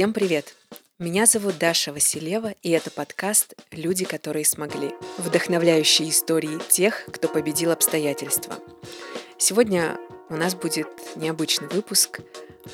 Всем 0.00 0.14
привет! 0.14 0.54
Меня 0.98 1.26
зовут 1.26 1.58
Даша 1.58 1.92
Василева, 1.92 2.54
и 2.62 2.70
это 2.70 2.90
подкаст 2.90 3.52
«Люди, 3.70 4.06
которые 4.06 4.46
смогли». 4.46 4.94
Вдохновляющие 5.18 6.08
истории 6.08 6.58
тех, 6.70 7.04
кто 7.12 7.28
победил 7.28 7.70
обстоятельства. 7.70 8.56
Сегодня 9.36 9.98
у 10.30 10.36
нас 10.36 10.54
будет 10.54 10.88
необычный 11.16 11.68
выпуск, 11.68 12.20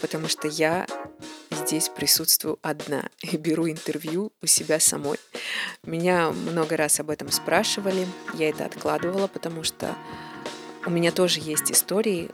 потому 0.01 0.29
что 0.29 0.47
я 0.47 0.87
здесь 1.51 1.89
присутствую 1.89 2.61
одна 2.63 3.11
и 3.23 3.37
беру 3.37 3.69
интервью 3.69 4.31
у 4.41 4.47
себя 4.47 4.79
самой. 4.79 5.19
Меня 5.83 6.31
много 6.31 6.77
раз 6.77 7.01
об 7.01 7.11
этом 7.11 7.33
спрашивали, 7.33 8.07
я 8.35 8.51
это 8.51 8.67
откладывала, 8.67 9.27
потому 9.27 9.65
что 9.65 9.97
у 10.87 10.91
меня 10.91 11.11
тоже 11.11 11.41
есть 11.41 11.73
истории, 11.73 12.31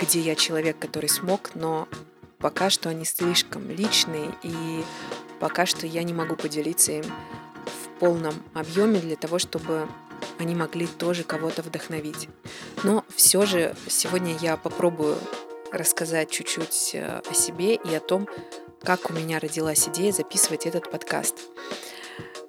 где 0.00 0.18
я 0.18 0.34
человек, 0.34 0.80
который 0.80 1.08
смог, 1.08 1.54
но 1.54 1.86
пока 2.46 2.70
что 2.70 2.90
они 2.90 3.04
слишком 3.04 3.68
личные, 3.68 4.32
и 4.44 4.84
пока 5.40 5.66
что 5.66 5.84
я 5.84 6.04
не 6.04 6.12
могу 6.12 6.36
поделиться 6.36 6.92
им 6.92 7.02
в 7.02 7.98
полном 7.98 8.34
объеме 8.54 9.00
для 9.00 9.16
того, 9.16 9.40
чтобы 9.40 9.88
они 10.38 10.54
могли 10.54 10.86
тоже 10.86 11.24
кого-то 11.24 11.62
вдохновить. 11.62 12.28
Но 12.84 13.04
все 13.16 13.46
же 13.46 13.74
сегодня 13.88 14.36
я 14.40 14.56
попробую 14.56 15.18
рассказать 15.72 16.30
чуть-чуть 16.30 16.90
э, 16.94 17.20
о 17.28 17.34
себе 17.34 17.74
и 17.74 17.92
о 17.92 17.98
том, 17.98 18.28
как 18.80 19.10
у 19.10 19.12
меня 19.12 19.40
родилась 19.40 19.88
идея 19.88 20.12
записывать 20.12 20.66
этот 20.66 20.88
подкаст. 20.88 21.34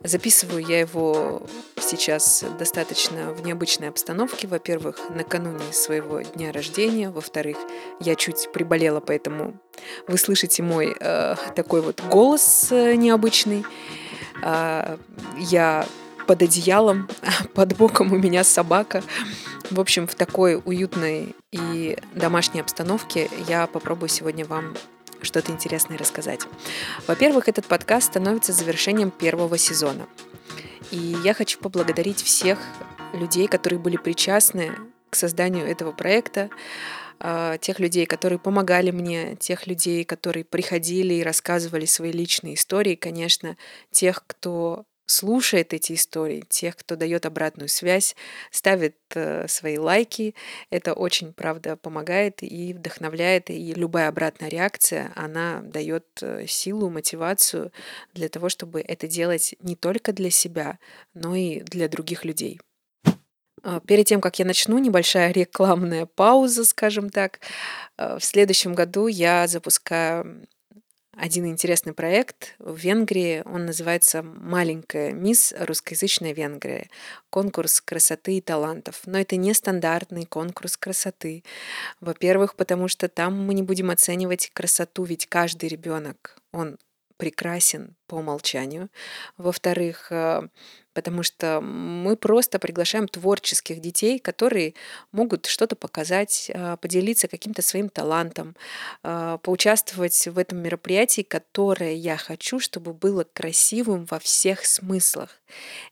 Записываю 0.04 0.64
я 0.64 0.80
его 0.80 1.42
сейчас 1.88 2.44
достаточно 2.60 3.32
в 3.32 3.46
необычной 3.46 3.90
обстановке. 3.90 4.48
Во-первых, 4.48 5.00
накануне 5.10 5.72
своего 5.72 6.22
дня 6.22 6.52
рождения. 6.52 7.10
Во-вторых, 7.10 7.58
я 8.00 8.16
чуть 8.16 8.52
приболела, 8.52 9.00
поэтому 9.00 9.56
вы 10.08 10.18
слышите 10.18 10.64
мой 10.64 10.96
э, 11.00 11.36
такой 11.56 11.82
вот 11.82 12.02
голос 12.10 12.68
э, 12.72 12.96
необычный. 12.96 13.66
Э, 14.44 14.98
я 15.38 15.86
под 16.28 16.42
одеялом, 16.42 17.08
под 17.54 17.78
боком 17.78 18.12
у 18.12 18.18
меня 18.18 18.44
собака. 18.44 19.02
В 19.72 19.80
общем, 19.80 20.08
в 20.08 20.16
такой 20.16 20.62
уютной 20.64 21.36
и 21.52 21.98
домашней 22.14 22.62
обстановке 22.62 23.30
я 23.48 23.68
попробую 23.68 24.10
сегодня 24.10 24.46
вам 24.46 24.76
что-то 25.22 25.52
интересное 25.52 25.98
рассказать. 25.98 26.42
Во-первых, 27.08 27.48
этот 27.48 27.66
подкаст 27.66 28.08
становится 28.08 28.54
завершением 28.54 29.12
первого 29.12 29.58
сезона. 29.58 30.08
И 30.92 31.16
я 31.24 31.34
хочу 31.34 31.60
поблагодарить 31.60 32.22
всех 32.22 32.60
людей, 33.14 33.48
которые 33.48 33.80
были 33.80 33.98
причастны 33.98 34.72
к 35.10 35.16
созданию 35.16 35.66
этого 35.66 35.92
проекта, 35.92 36.50
а, 37.20 37.58
тех 37.58 37.80
людей, 37.80 38.06
которые 38.06 38.40
помогали 38.40 38.92
мне, 38.92 39.36
тех 39.36 39.68
людей, 39.68 40.04
которые 40.04 40.46
приходили 40.46 41.16
и 41.16 41.24
рассказывали 41.24 41.86
свои 41.86 42.12
личные 42.12 42.56
истории, 42.56 42.96
конечно, 42.96 43.58
тех, 43.92 44.24
кто 44.28 44.86
слушает 45.08 45.74
эти 45.74 45.94
истории, 45.94 46.44
тех, 46.48 46.76
кто 46.76 46.96
дает 46.96 47.26
обратную 47.26 47.70
связь, 47.70 48.16
ставит 48.52 48.98
э, 49.16 49.48
свои 49.48 49.78
лайки. 49.78 50.36
Это 50.70 50.94
очень, 50.94 51.34
правда, 51.34 51.76
помогает 51.76 52.44
и 52.44 52.74
вдохновляет. 52.74 53.50
И 53.50 53.74
любая 53.74 54.10
обратная 54.10 54.50
реакция, 54.50 55.12
она 55.16 55.62
дает 55.64 56.06
э, 56.22 56.46
силу, 56.48 56.90
мотивацию 56.90 57.72
для 58.14 58.30
того, 58.30 58.50
чтобы 58.50 58.82
это 58.82 59.08
делать 59.08 59.56
не 59.62 59.76
только 59.76 60.14
для 60.14 60.30
себя, 60.30 60.78
но 61.14 61.36
и 61.36 61.62
для 61.62 61.88
других 61.88 62.26
людей. 62.26 62.60
А, 63.64 63.80
перед 63.80 64.06
тем, 64.06 64.22
как 64.22 64.40
я 64.40 64.46
начну, 64.46 64.78
небольшая 64.78 65.32
рекламная 65.34 66.06
пауза, 66.06 66.66
скажем 66.66 67.10
так. 67.10 67.40
Э, 67.98 68.18
в 68.20 68.24
следующем 68.24 68.76
году 68.76 69.08
я 69.08 69.48
запускаю 69.48 70.48
один 71.18 71.48
интересный 71.48 71.94
проект 71.94 72.56
в 72.60 72.78
Венгрии. 72.78 73.42
Он 73.46 73.66
называется 73.66 74.24
«Маленькая 74.24 75.12
мисс 75.12 75.54
русскоязычная 75.58 76.34
Венгрия». 76.34 76.90
Конкурс 77.30 77.82
красоты 77.82 78.38
и 78.38 78.42
талантов. 78.42 79.02
Но 79.06 79.20
это 79.20 79.36
не 79.36 79.54
стандартный 79.54 80.26
конкурс 80.26 80.78
красоты. 80.78 81.44
Во-первых, 82.00 82.56
потому 82.56 82.88
что 82.88 83.10
там 83.10 83.46
мы 83.46 83.54
не 83.54 83.64
будем 83.64 83.90
оценивать 83.90 84.52
красоту, 84.54 85.04
ведь 85.04 85.26
каждый 85.26 85.68
ребенок, 85.68 86.38
он 86.54 86.78
прекрасен 87.18 87.97
по 88.08 88.16
умолчанию. 88.16 88.90
Во-вторых, 89.38 90.08
э, 90.12 90.48
потому 90.98 91.22
что 91.22 91.62
мы 91.62 92.16
просто 92.16 92.58
приглашаем 92.58 93.08
творческих 93.08 93.82
детей, 93.82 94.18
которые 94.18 94.74
могут 95.12 95.46
что-то 95.46 95.76
показать, 95.76 96.50
а, 96.52 96.76
поделиться 96.78 97.28
каким-то 97.28 97.62
своим 97.62 97.90
талантом, 97.90 98.56
а, 99.04 99.38
поучаствовать 99.38 100.28
в 100.28 100.40
этом 100.40 100.58
мероприятии, 100.58 101.22
которое 101.22 101.94
я 101.94 102.18
хочу, 102.18 102.60
чтобы 102.60 102.94
было 102.94 103.24
красивым 103.32 104.06
во 104.06 104.18
всех 104.18 104.66
смыслах. 104.66 105.30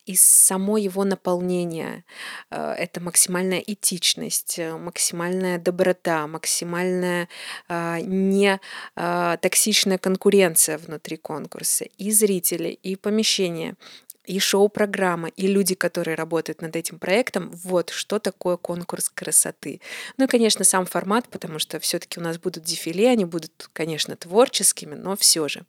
И 0.08 0.16
само 0.16 0.78
его 0.78 1.06
наполнение 1.06 2.04
это 2.50 3.00
максимальная 3.00 3.60
этичность, 3.66 4.60
максимальная 4.60 5.58
доброта, 5.58 6.28
максимальная 6.28 7.30
не 7.70 8.60
токсичная 8.96 9.98
конкуренция 9.98 10.78
внутри 10.78 11.16
конкурса. 11.16 11.86
И 11.98 12.05
зрители, 12.12 12.70
и 12.70 12.96
помещение— 12.96 13.76
и 14.28 14.40
шоу-программа, 14.40 15.30
и 15.30 15.48
люди, 15.48 15.76
которые 15.76 16.16
работают 16.16 16.62
над 16.62 16.76
этим 16.76 17.00
проектом, 17.00 17.52
вот 17.52 17.90
что 17.90 18.20
такое 18.20 18.58
конкурс 18.58 19.10
красоты. 19.10 19.82
Ну 20.18 20.26
и, 20.26 20.28
конечно, 20.28 20.64
сам 20.64 20.86
формат, 20.86 21.28
потому 21.30 21.60
что 21.60 21.80
все-таки 21.80 22.20
у 22.20 22.24
нас 22.24 22.38
будут 22.38 22.64
дефиле, 22.64 23.10
они 23.10 23.26
будут, 23.26 23.70
конечно, 23.74 24.16
творческими, 24.16 24.96
но 24.96 25.16
все 25.16 25.48
же. 25.48 25.66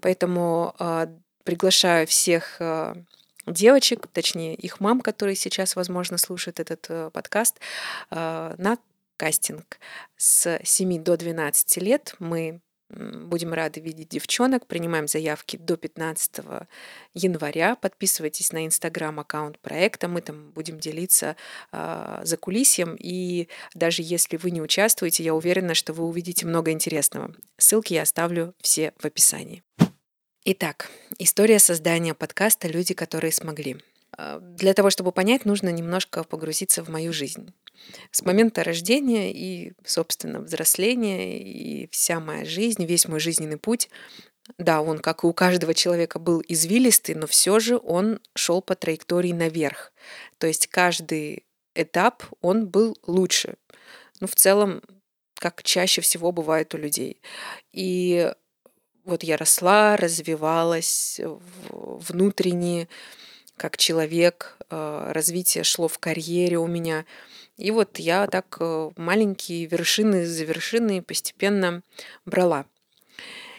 Поэтому 0.00 0.74
э, 0.78 1.08
приглашаю 1.44 2.06
всех 2.06 2.56
э, 2.60 2.94
девочек, 3.46 4.06
точнее 4.12 4.54
их 4.54 4.80
мам, 4.80 5.00
которые 5.00 5.36
сейчас, 5.36 5.76
возможно, 5.76 6.18
слушают 6.18 6.60
этот 6.60 6.86
э, 6.88 7.10
подкаст, 7.12 7.60
э, 8.10 8.54
на 8.58 8.78
кастинг 9.16 9.78
с 10.16 10.58
7 10.62 11.02
до 11.02 11.16
12 11.16 11.76
лет. 11.78 12.14
Мы 12.18 12.60
Будем 12.90 13.52
рады 13.54 13.80
видеть 13.80 14.10
девчонок. 14.10 14.66
Принимаем 14.66 15.08
заявки 15.08 15.56
до 15.56 15.76
15 15.76 16.40
января. 17.14 17.76
Подписывайтесь 17.76 18.52
на 18.52 18.66
инстаграм-аккаунт 18.66 19.58
проекта. 19.58 20.06
Мы 20.06 20.20
там 20.20 20.50
будем 20.50 20.78
делиться 20.78 21.36
э, 21.72 22.20
за 22.22 22.36
кулисьем. 22.36 22.96
И 23.00 23.48
даже 23.74 24.02
если 24.02 24.36
вы 24.36 24.50
не 24.50 24.60
участвуете, 24.60 25.24
я 25.24 25.34
уверена, 25.34 25.74
что 25.74 25.92
вы 25.92 26.04
увидите 26.04 26.46
много 26.46 26.70
интересного. 26.70 27.34
Ссылки 27.56 27.94
я 27.94 28.02
оставлю 28.02 28.54
все 28.60 28.92
в 28.98 29.04
описании. 29.06 29.62
Итак, 30.44 30.90
история 31.18 31.58
создания 31.58 32.12
подкаста 32.12 32.68
«Люди, 32.68 32.92
которые 32.92 33.32
смогли». 33.32 33.78
А, 34.16 34.38
для 34.40 34.74
того, 34.74 34.90
чтобы 34.90 35.12
понять, 35.12 35.44
нужно 35.44 35.68
немножко 35.70 36.24
погрузиться 36.24 36.82
в 36.82 36.88
мою 36.88 37.12
жизнь. 37.12 37.52
С 38.10 38.22
момента 38.22 38.64
рождения 38.64 39.32
и, 39.32 39.72
собственно, 39.84 40.40
взросления, 40.40 41.42
и 41.42 41.88
вся 41.90 42.20
моя 42.20 42.44
жизнь, 42.44 42.84
весь 42.84 43.08
мой 43.08 43.20
жизненный 43.20 43.58
путь, 43.58 43.90
да, 44.58 44.82
он, 44.82 44.98
как 44.98 45.24
и 45.24 45.26
у 45.26 45.32
каждого 45.32 45.74
человека, 45.74 46.18
был 46.18 46.42
извилистый, 46.46 47.14
но 47.14 47.26
все 47.26 47.58
же 47.60 47.78
он 47.82 48.20
шел 48.34 48.60
по 48.60 48.74
траектории 48.74 49.32
наверх. 49.32 49.92
То 50.38 50.46
есть 50.46 50.66
каждый 50.66 51.44
этап, 51.74 52.22
он 52.40 52.68
был 52.68 52.96
лучше. 53.06 53.56
Ну, 54.20 54.26
в 54.26 54.34
целом, 54.34 54.82
как 55.34 55.62
чаще 55.62 56.00
всего 56.02 56.30
бывает 56.30 56.74
у 56.74 56.78
людей. 56.78 57.20
И 57.72 58.32
вот 59.04 59.22
я 59.22 59.36
росла, 59.36 59.96
развивалась 59.96 61.20
внутренне, 61.70 62.88
как 63.56 63.76
человек, 63.76 64.56
э, 64.70 65.10
развитие 65.12 65.64
шло 65.64 65.88
в 65.88 65.98
карьере 65.98 66.58
у 66.58 66.66
меня– 66.66 67.04
и 67.56 67.70
вот 67.70 67.98
я 67.98 68.26
так 68.26 68.56
э, 68.58 68.90
маленькие 68.96 69.66
вершины 69.66 70.26
за 70.26 70.44
вершиной 70.44 71.02
постепенно 71.02 71.82
брала. 72.24 72.66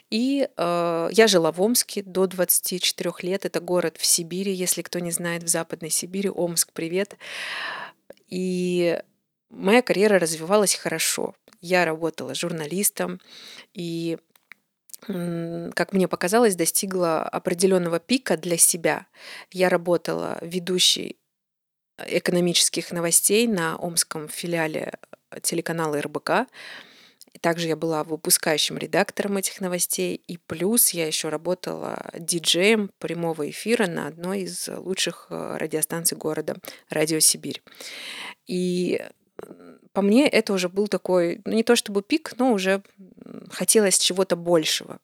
И 0.10 0.48
э, 0.56 1.10
я 1.12 1.28
жила 1.28 1.52
в 1.52 1.62
Омске 1.62 2.04
до 2.04 2.28
24 2.28 3.12
лет. 3.22 3.46
Это 3.46 3.60
город 3.62 3.98
в 3.98 4.06
Сибири, 4.06 4.52
если 4.54 4.82
кто 4.82 5.00
не 5.00 5.12
знает, 5.12 5.44
в 5.44 5.48
Западной 5.48 5.90
Сибири. 5.90 6.30
Омск, 6.30 6.74
привет. 6.74 7.16
И 8.28 9.00
моя 9.50 9.82
карьера 9.82 10.20
развивалась 10.20 10.76
хорошо. 10.76 11.34
Я 11.62 11.86
работала 11.86 12.36
журналистом 12.36 13.22
и 13.74 14.18
как 15.02 15.94
мне 15.94 16.08
показалось, 16.08 16.56
достигла 16.56 17.24
определенного 17.24 18.00
пика 18.00 18.38
для 18.38 18.58
себя. 18.58 19.08
Я 19.52 19.70
работала 19.70 20.38
ведущей 20.42 21.18
экономических 21.98 22.92
новостей 22.92 23.48
на 23.48 23.78
омском 23.78 24.28
филиале 24.28 24.94
э, 25.32 25.40
телеканала 25.42 26.02
РБК. 26.02 26.48
Также 27.42 27.68
я 27.68 27.76
была 27.76 28.04
выпускающим 28.04 28.78
редактором 28.78 29.38
этих 29.38 29.62
новостей. 29.62 30.16
И 30.28 30.38
плюс 30.38 30.92
я 30.92 31.08
еще 31.08 31.30
работала 31.30 32.10
диджеем 32.18 32.90
прямого 32.98 33.50
эфира 33.50 33.88
на 33.88 34.08
одной 34.08 34.42
из 34.42 34.68
лучших 34.68 35.28
э, 35.30 35.58
радиостанций 35.58 36.18
города 36.18 36.58
«Радио 36.90 37.20
Сибирь». 37.20 37.62
И 38.48 39.02
по 39.94 40.02
мне 40.02 40.28
это 40.28 40.54
уже 40.54 40.70
был 40.70 40.88
такой, 40.88 41.42
ну 41.46 41.54
не 41.54 41.64
то 41.64 41.76
чтобы 41.76 42.02
пик, 42.02 42.34
но 42.38 42.52
уже 42.52 42.84
хотелось 43.52 43.98
чего-то 43.98 44.36
большего. 44.36 45.00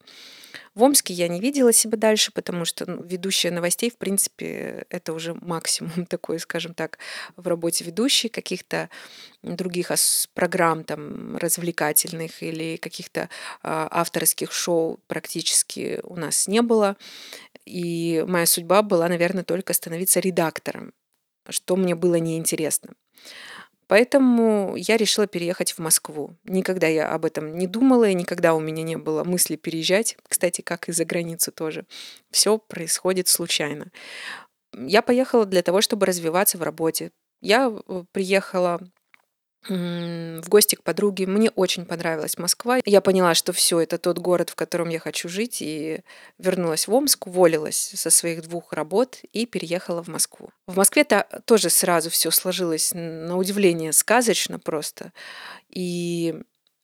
В 0.74 0.84
Омске 0.84 1.14
я 1.14 1.28
не 1.28 1.42
видела 1.42 1.74
себя 1.74 1.98
дальше, 1.98 2.32
потому 2.32 2.64
что 2.64 2.90
ну, 2.90 3.04
ведущая 3.04 3.52
новостей, 3.52 3.90
в 3.90 3.98
принципе, 3.98 4.86
это 4.90 5.12
уже 5.12 5.34
максимум 5.34 6.06
такой, 6.10 6.40
скажем 6.40 6.74
так, 6.74 6.98
в 7.36 7.46
работе 7.48 7.84
ведущей 7.84 8.30
каких-то 8.30 8.90
других 9.44 9.92
программ 10.34 10.84
там 10.84 11.36
развлекательных 11.38 12.42
или 12.42 12.78
каких-то 12.78 13.30
а, 13.64 13.88
авторских 13.92 14.54
шоу 14.54 15.00
практически 15.08 16.00
у 16.04 16.16
нас 16.16 16.48
не 16.48 16.62
было. 16.62 16.96
И 17.66 18.24
моя 18.28 18.46
судьба 18.46 18.82
была, 18.82 19.10
наверное, 19.10 19.44
только 19.44 19.74
становиться 19.74 20.20
редактором, 20.22 20.94
что 21.50 21.76
мне 21.76 21.96
было 21.96 22.16
неинтересно. 22.16 22.94
Поэтому 23.92 24.78
я 24.78 24.96
решила 24.96 25.28
переехать 25.28 25.74
в 25.74 25.80
Москву. 25.80 26.38
Никогда 26.46 26.88
я 26.88 27.10
об 27.10 27.26
этом 27.26 27.58
не 27.58 27.68
думала, 27.68 28.08
и 28.08 28.14
никогда 28.14 28.54
у 28.54 28.62
меня 28.62 28.84
не 28.84 28.96
было 28.96 29.26
мысли 29.26 29.58
переезжать. 29.58 30.16
Кстати, 30.30 30.62
как 30.62 30.88
и 30.88 30.94
за 30.94 31.04
границу 31.04 31.52
тоже. 31.52 31.86
Все 32.30 32.58
происходит 32.58 33.28
случайно. 33.28 33.92
Я 34.74 35.02
поехала 35.02 35.46
для 35.46 35.62
того, 35.62 35.82
чтобы 35.82 36.06
развиваться 36.06 36.58
в 36.58 36.64
работе. 36.64 37.12
Я 37.42 37.70
э, 37.70 38.04
приехала 38.14 38.80
в 39.68 40.50
гости 40.50 40.76
к 40.76 40.84
подруге. 40.84 41.28
Мне 41.28 41.50
очень 41.52 41.86
понравилась 41.86 42.38
Москва. 42.38 42.80
Я 42.86 43.02
поняла, 43.02 43.36
что 43.36 43.54
все 43.54 43.80
это 43.80 43.98
тот 43.98 44.18
город, 44.18 44.50
в 44.50 44.56
котором 44.56 44.90
я 44.90 45.00
хочу 45.00 45.30
жить, 45.30 45.62
и 45.62 46.02
вернулась 46.40 46.88
в 46.88 46.94
Омск, 46.94 47.28
уволилась 47.28 47.92
со 47.96 48.10
своих 48.10 48.42
двух 48.44 48.74
работ 48.74 49.20
и 49.34 49.46
переехала 49.46 50.04
в 50.04 50.08
Москву. 50.08 50.50
В 50.68 50.78
Москве 50.78 51.04
-то 51.04 51.26
тоже 51.46 51.70
сразу 51.70 52.10
все 52.10 52.32
сложилось 52.32 52.92
на 52.94 53.38
удивление 53.38 53.94
сказочно 53.94 54.60
просто. 54.60 55.14
И 55.70 56.36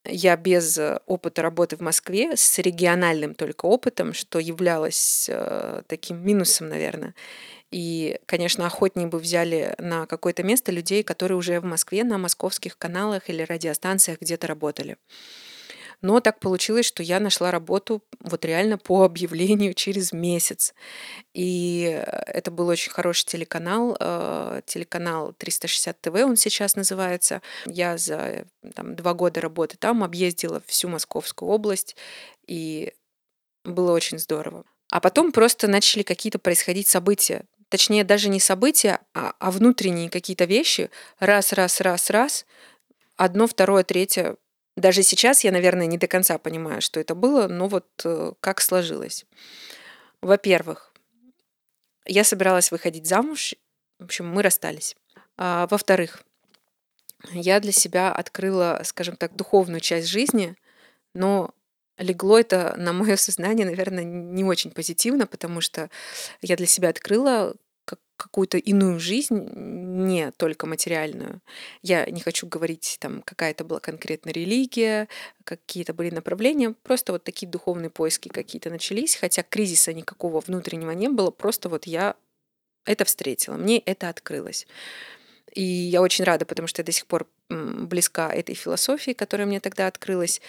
я 0.09 0.37
без 0.37 0.79
опыта 1.05 1.41
работы 1.41 1.75
в 1.75 1.81
Москве, 1.81 2.37
с 2.37 2.59
региональным 2.59 3.35
только 3.35 3.65
опытом, 3.65 4.13
что 4.13 4.39
являлось 4.39 5.27
э, 5.29 5.81
таким 5.87 6.25
минусом, 6.25 6.69
наверное. 6.69 7.13
И, 7.71 8.19
конечно, 8.25 8.65
охотнее 8.65 9.07
бы 9.07 9.19
взяли 9.19 9.75
на 9.77 10.05
какое-то 10.05 10.43
место 10.43 10.71
людей, 10.71 11.03
которые 11.03 11.37
уже 11.37 11.59
в 11.59 11.65
Москве 11.65 12.03
на 12.03 12.17
московских 12.17 12.77
каналах 12.77 13.29
или 13.29 13.43
радиостанциях 13.43 14.21
где-то 14.21 14.47
работали. 14.47 14.97
Но 16.01 16.19
так 16.19 16.39
получилось, 16.39 16.85
что 16.85 17.01
я 17.01 17.19
нашла 17.19 17.49
работу 17.49 18.03
вот 18.19 18.45
реально 18.45 18.77
по 18.77 19.03
объявлению 19.03 19.73
через 19.75 20.11
месяц. 20.11 20.73
И 21.33 22.03
это 22.27 22.51
был 22.51 22.67
очень 22.67 22.91
хороший 22.91 23.25
телеканал, 23.25 23.97
э, 23.99 24.61
телеканал 24.65 25.33
360 25.33 25.99
ТВ 25.99 26.13
он 26.13 26.35
сейчас 26.35 26.75
называется. 26.75 27.41
Я 27.65 27.97
за 27.97 28.45
там, 28.75 28.95
два 28.95 29.13
года 29.13 29.41
работы 29.41 29.77
там 29.77 30.03
объездила 30.03 30.61
всю 30.67 30.87
Московскую 30.87 31.49
область, 31.49 31.95
и 32.45 32.93
было 33.65 33.91
очень 33.91 34.19
здорово. 34.19 34.63
А 34.91 35.01
потом 35.01 35.31
просто 35.31 35.67
начали 35.67 36.03
какие-то 36.03 36.39
происходить 36.39 36.87
события 36.87 37.43
точнее 37.69 38.03
даже 38.03 38.29
не 38.29 38.39
события, 38.39 38.99
а, 39.13 39.33
а 39.39 39.51
внутренние 39.51 40.09
какие-то 40.09 40.45
вещи, 40.45 40.89
раз, 41.19 41.53
раз, 41.53 41.81
раз, 41.81 42.09
раз, 42.09 42.45
одно, 43.15 43.47
второе, 43.47 43.83
третье. 43.83 44.37
Даже 44.75 45.03
сейчас 45.03 45.43
я, 45.43 45.51
наверное, 45.51 45.87
не 45.87 45.97
до 45.97 46.07
конца 46.07 46.37
понимаю, 46.37 46.81
что 46.81 46.99
это 46.99 47.15
было, 47.15 47.47
но 47.47 47.67
вот 47.67 47.87
э, 48.05 48.33
как 48.39 48.61
сложилось. 48.61 49.25
Во-первых, 50.21 50.93
я 52.05 52.23
собиралась 52.23 52.71
выходить 52.71 53.07
замуж, 53.07 53.55
в 53.99 54.05
общем, 54.05 54.27
мы 54.27 54.43
расстались. 54.43 54.95
А, 55.37 55.67
во-вторых, 55.69 56.23
я 57.31 57.59
для 57.59 57.71
себя 57.71 58.11
открыла, 58.11 58.81
скажем 58.83 59.15
так, 59.15 59.35
духовную 59.35 59.81
часть 59.81 60.07
жизни, 60.07 60.55
но 61.13 61.53
легло 61.97 62.39
это 62.39 62.75
на 62.77 62.93
мое 62.93 63.15
сознание, 63.15 63.65
наверное, 63.65 64.03
не 64.03 64.43
очень 64.43 64.71
позитивно, 64.71 65.27
потому 65.27 65.61
что 65.61 65.89
я 66.41 66.55
для 66.55 66.67
себя 66.67 66.89
открыла 66.89 67.55
какую-то 68.17 68.57
иную 68.57 68.99
жизнь, 68.99 69.47
не 69.53 70.31
только 70.31 70.65
материальную. 70.65 71.39
Я 71.83 72.05
не 72.07 72.19
хочу 72.19 72.47
говорить, 72.47 72.97
там, 72.99 73.21
какая 73.21 73.51
это 73.51 73.63
была 73.63 73.79
конкретно 73.79 74.31
религия, 74.31 75.07
какие-то 75.43 75.93
были 75.93 76.09
направления, 76.09 76.73
просто 76.83 77.13
вот 77.13 77.23
такие 77.23 77.47
духовные 77.47 77.91
поиски 77.91 78.27
какие-то 78.27 78.69
начались, 78.69 79.15
хотя 79.15 79.43
кризиса 79.43 79.93
никакого 79.93 80.41
внутреннего 80.41 80.91
не 80.91 81.09
было, 81.09 81.29
просто 81.29 81.69
вот 81.69 81.85
я 81.85 82.15
это 82.85 83.05
встретила, 83.05 83.55
мне 83.55 83.79
это 83.79 84.09
открылось. 84.09 84.67
И 85.53 85.63
я 85.63 86.01
очень 86.01 86.25
рада, 86.25 86.45
потому 86.45 86.67
что 86.67 86.81
я 86.81 86.85
до 86.85 86.91
сих 86.91 87.05
пор 87.05 87.27
близка 87.49 88.33
этой 88.33 88.55
философии, 88.55 89.11
которая 89.11 89.47
мне 89.47 89.59
тогда 89.59 89.87
открылась. 89.87 90.41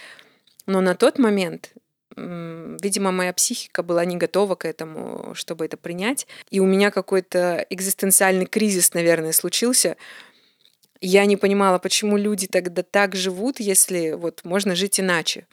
Но 0.69 0.83
на 0.83 0.95
тот 0.95 1.19
момент, 1.19 1.73
видимо, 2.15 3.11
моя 3.11 3.33
психика 3.33 3.83
была 3.83 4.05
не 4.05 4.19
готова 4.19 4.55
к 4.55 4.67
этому, 4.67 5.35
чтобы 5.35 5.65
это 5.65 5.79
принять. 5.79 6.27
И 6.51 6.61
у 6.61 6.67
меня 6.67 6.91
какой-то 6.91 7.67
экзистенциальный 7.71 8.45
кризис, 8.45 8.93
наверное, 8.93 9.33
случился. 9.33 9.97
Я 11.01 11.25
не 11.25 11.39
понимала, 11.39 11.79
почему 11.79 12.19
люди 12.19 12.47
тогда 12.47 12.83
так 12.83 13.17
живут, 13.17 13.61
если 13.61 14.13
вот 14.13 14.45
можно 14.45 14.77
жить 14.77 15.01
иначе. 15.01 15.47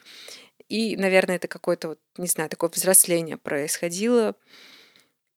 И, 0.68 0.98
наверное, 0.98 1.36
это 1.36 1.48
какое-то, 1.48 1.88
вот, 1.88 1.98
не 2.18 2.26
знаю, 2.26 2.50
такое 2.50 2.68
взросление 2.68 3.38
происходило. 3.38 4.34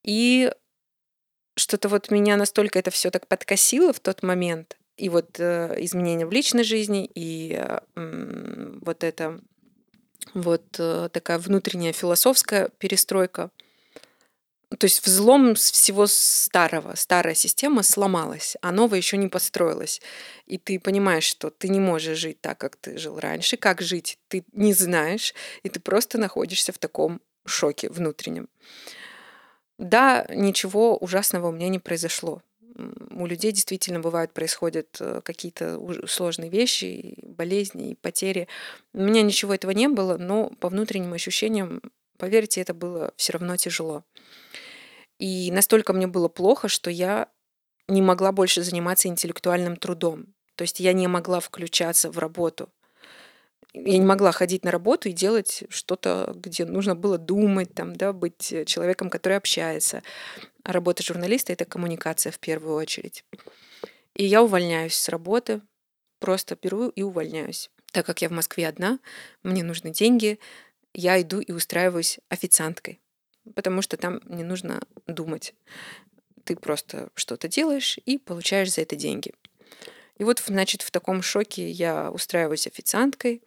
И 0.04 0.52
что-то 1.56 1.88
вот 1.88 2.12
меня 2.12 2.36
настолько 2.36 2.80
это 2.80 2.92
все 2.92 3.12
так 3.12 3.28
подкосило 3.28 3.94
в 3.94 4.02
тот 4.02 4.24
момент. 4.24 4.78
И 4.98 5.08
вот 5.08 5.40
э, 5.40 5.78
изменения 5.78 6.26
в 6.26 6.34
личной 6.34 6.66
жизни, 6.66 7.10
и 7.16 7.54
э, 7.56 7.80
вот 8.82 9.06
это 9.06 9.40
вот 10.34 10.64
э, 10.80 11.10
такая 11.12 11.40
внутренняя 11.40 11.94
философская 11.94 12.70
перестройка. 12.78 13.52
То 14.78 14.86
есть 14.86 15.04
взлом 15.04 15.56
всего 15.56 16.06
старого. 16.06 16.94
Старая 16.96 17.34
система 17.34 17.82
сломалась, 17.82 18.56
а 18.62 18.72
новая 18.72 19.00
еще 19.00 19.18
не 19.18 19.28
построилась. 19.28 20.00
И 20.46 20.60
ты 20.60 20.80
понимаешь, 20.80 21.24
что 21.24 21.50
ты 21.50 21.70
не 21.70 21.80
можешь 21.80 22.20
жить 22.20 22.40
так, 22.40 22.60
как 22.60 22.76
ты 22.76 22.98
жил 22.98 23.20
раньше. 23.20 23.58
Как 23.58 23.82
жить, 23.82 24.20
ты 24.28 24.46
не 24.52 24.74
знаешь, 24.74 25.34
и 25.64 25.70
ты 25.70 25.80
просто 25.80 26.20
находишься 26.20 26.72
в 26.72 26.78
таком 26.78 27.20
шоке 27.46 27.90
внутреннем. 27.90 28.48
Да, 29.80 30.28
ничего 30.30 30.98
ужасного 30.98 31.48
у 31.48 31.52
меня 31.52 31.70
не 31.70 31.80
произошло 31.80 32.44
у 33.12 33.26
людей 33.26 33.52
действительно 33.52 34.00
бывают, 34.00 34.34
происходят 34.34 34.98
э, 35.00 35.22
какие-то 35.24 35.80
сложные 36.08 36.50
вещи, 36.50 37.16
болезни, 37.24 37.92
и 37.92 37.96
потери. 37.96 38.48
У 38.94 39.02
меня 39.02 39.22
ничего 39.22 39.54
этого 39.54 39.72
не 39.72 39.88
было, 39.88 40.18
но 40.18 40.50
по 40.60 40.70
внутренним 40.70 41.14
ощущениям, 41.14 41.82
поверьте, 42.18 42.62
это 42.62 42.74
было 42.74 43.14
все 43.16 43.34
равно 43.34 43.58
тяжело. 43.58 44.04
И 45.20 45.52
настолько 45.52 45.94
мне 45.94 46.08
было 46.08 46.28
плохо, 46.30 46.68
что 46.68 46.90
я 46.90 47.30
не 47.88 48.02
могла 48.02 48.32
больше 48.32 48.64
заниматься 48.64 49.08
интеллектуальным 49.08 49.76
трудом. 49.76 50.34
То 50.56 50.64
есть 50.64 50.80
я 50.80 50.94
не 50.94 51.08
могла 51.08 51.40
включаться 51.40 52.12
в 52.12 52.18
работу 52.18 52.70
я 53.74 53.98
не 53.98 54.06
могла 54.06 54.32
ходить 54.32 54.66
на 54.66 54.72
работу 54.72 55.10
и 55.10 55.14
делать 55.14 55.64
что-то, 55.70 56.34
где 56.36 56.66
нужно 56.66 56.96
было 56.96 57.18
думать, 57.18 57.74
там, 57.74 57.96
да, 57.96 58.14
быть 58.14 58.54
человеком, 58.66 59.10
который 59.10 59.38
общается. 59.38 60.02
А 60.64 60.72
работа 60.72 61.04
журналиста— 61.04 61.54
это 61.54 61.66
коммуникация 61.66 62.32
в 62.32 62.40
первую 62.40 62.76
очередь. 62.76 63.24
И 64.16 64.26
я 64.26 64.42
увольняюсь 64.44 64.96
с 64.96 65.10
работы, 65.10 65.62
просто 66.20 66.58
беру 66.62 66.90
и 66.90 67.02
увольняюсь. 67.02 67.70
Так 67.92 68.06
как 68.06 68.22
я 68.22 68.30
в 68.30 68.34
Москве 68.34 68.68
одна, 68.68 69.00
мне 69.44 69.64
нужны 69.64 69.92
деньги, 69.92 70.40
я 70.94 71.22
иду 71.22 71.40
и 71.40 71.52
устраиваюсь 71.52 72.20
официанткой, 72.30 73.00
потому 73.56 73.82
что 73.82 73.98
там 73.98 74.20
не 74.26 74.44
нужно 74.44 74.82
думать. 75.08 75.54
Ты 76.44 76.56
просто 76.56 77.10
что-то 77.14 77.48
делаешь 77.48 78.00
и 78.06 78.18
получаешь 78.18 78.74
за 78.74 78.82
это 78.82 78.96
деньги. 78.96 79.34
И 80.20 80.24
вот, 80.26 80.44
значит, 80.46 80.82
в 80.82 80.92
таком 80.92 81.22
шоке 81.22 81.72
я 81.72 82.12
устраиваюсь 82.12 82.68
официанткой, 82.68 83.42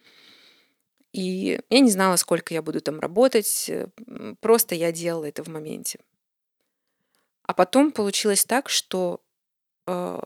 и 1.13 1.61
я 1.69 1.81
не 1.81 1.91
знала, 1.91 2.17
сколько 2.17 2.55
я 2.55 2.63
буду 2.63 2.81
там 2.81 2.99
работать, 2.99 3.71
просто 4.41 4.75
я 4.75 4.91
делала 4.91 5.27
это 5.27 5.45
в 5.45 5.49
моменте. 5.49 6.01
А 7.43 7.53
потом 7.53 7.93
получилось 7.93 8.47
так, 8.47 8.71
что 8.71 9.21
э, 9.87 10.21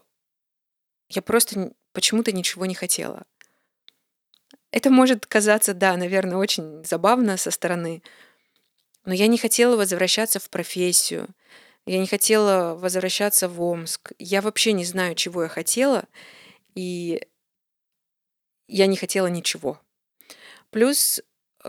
я 1.09 1.23
просто 1.23 1.73
почему-то 1.93 2.31
ничего 2.31 2.67
не 2.67 2.75
хотела. 2.75 3.25
Это 4.71 4.91
может 4.91 5.27
казаться, 5.27 5.75
да, 5.75 5.97
наверное, 5.97 6.37
очень 6.37 6.85
забавно 6.85 7.37
со 7.37 7.51
стороны, 7.51 8.03
но 9.05 9.13
я 9.13 9.27
не 9.27 9.39
хотела 9.39 9.77
возвращаться 9.77 10.39
в 10.39 10.49
профессию, 10.51 11.29
я 11.87 12.01
не 12.01 12.07
хотела 12.07 12.75
возвращаться 12.75 13.49
в 13.49 13.63
Омск. 13.63 14.13
Я 14.19 14.43
вообще 14.43 14.73
не 14.73 14.85
знаю, 14.85 15.15
чего 15.15 15.45
я 15.45 15.49
хотела, 15.49 16.05
и 16.75 17.23
я 18.67 18.87
не 18.87 18.97
хотела 18.97 19.29
ничего. 19.29 19.81
Плюс, 20.71 21.23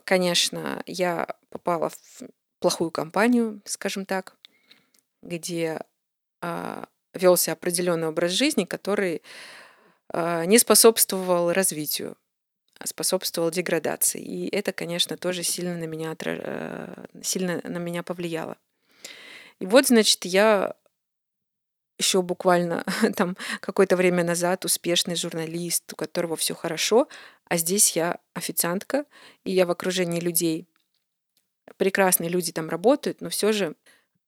конечно, 0.03 0.81
я 0.87 1.27
попала 1.49 1.89
в 1.89 2.23
плохую 2.59 2.89
компанию, 2.89 3.61
скажем 3.65 4.05
так, 4.05 4.35
где 5.21 5.81
а, 6.41 6.87
велся 7.13 7.51
определенный 7.51 8.07
образ 8.07 8.31
жизни, 8.31 8.65
который 8.65 9.21
а, 10.09 10.45
не 10.45 10.57
способствовал 10.57 11.53
развитию. 11.53 12.17
способствовал 12.83 13.51
деградации. 13.51 14.21
И 14.21 14.49
это, 14.49 14.73
конечно, 14.73 15.15
тоже 15.15 15.43
сильно 15.43 15.77
на 15.77 15.85
меня, 15.85 16.11
отра... 16.11 17.07
сильно 17.21 17.61
на 17.63 17.77
меня 17.77 18.01
повлияло. 18.01 18.57
И 19.59 19.65
вот, 19.65 19.87
значит, 19.87 20.25
я 20.25 20.75
еще 21.97 22.21
буквально 22.21 22.85
там 23.15 23.37
какое-то 23.59 23.95
время 23.95 24.23
назад 24.23 24.65
успешный 24.65 25.15
журналист, 25.15 25.91
у 25.93 25.95
которого 25.95 26.35
все 26.35 26.53
хорошо, 26.53 27.07
а 27.45 27.57
здесь 27.57 27.95
я 27.95 28.19
официантка, 28.33 29.05
и 29.43 29.51
я 29.51 29.65
в 29.65 29.71
окружении 29.71 30.19
людей. 30.19 30.67
Прекрасные 31.77 32.29
люди 32.29 32.51
там 32.51 32.69
работают, 32.69 33.21
но 33.21 33.29
все 33.29 33.51
же 33.51 33.75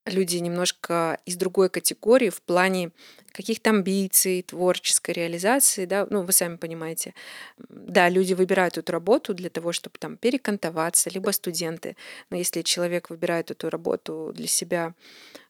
люди 0.05 0.37
немножко 0.37 1.19
из 1.25 1.35
другой 1.35 1.69
категории 1.69 2.29
в 2.29 2.41
плане 2.41 2.91
каких-то 3.31 3.69
амбиций, 3.69 4.41
творческой 4.41 5.11
реализации, 5.11 5.85
да, 5.85 6.07
ну, 6.09 6.23
вы 6.23 6.31
сами 6.31 6.57
понимаете. 6.57 7.13
Да, 7.57 8.09
люди 8.09 8.33
выбирают 8.33 8.77
эту 8.77 8.91
работу 8.91 9.33
для 9.33 9.49
того, 9.49 9.71
чтобы 9.71 9.97
там 9.99 10.17
перекантоваться, 10.17 11.09
либо 11.09 11.31
студенты. 11.31 11.95
Но 12.29 12.37
если 12.37 12.61
человек 12.63 13.09
выбирает 13.09 13.51
эту 13.51 13.69
работу 13.69 14.31
для 14.35 14.47
себя 14.47 14.93